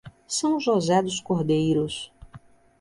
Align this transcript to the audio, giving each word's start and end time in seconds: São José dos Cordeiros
São 0.27 0.59
José 0.59 0.99
dos 1.03 1.19
Cordeiros 1.21 2.11